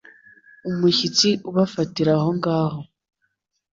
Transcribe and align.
Umushyitsi 0.69 1.29
ubafatira 1.49 2.11
aho 2.17 2.29
ngaho 2.37 2.81